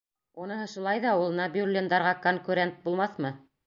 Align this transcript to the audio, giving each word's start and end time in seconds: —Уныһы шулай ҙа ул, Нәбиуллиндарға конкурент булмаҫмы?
—Уныһы 0.45 0.63
шулай 0.71 1.03
ҙа 1.05 1.13
ул, 1.21 1.31
Нәбиуллиндарға 1.43 2.17
конкурент 2.27 2.85
булмаҫмы? 2.91 3.39